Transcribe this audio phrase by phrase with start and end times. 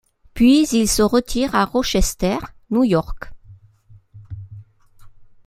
[0.33, 2.39] Puis il se retire à Rochester,
[2.71, 3.31] New York.